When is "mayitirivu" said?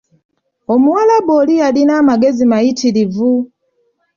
2.51-3.31